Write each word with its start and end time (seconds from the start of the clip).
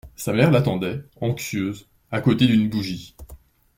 Sa 0.15 0.33
mère 0.33 0.49
l’attendait, 0.49 1.01
anxieuse, 1.17 1.87
à 2.09 2.21
côté 2.21 2.47
d’une 2.47 2.67
bougie. 2.69 3.13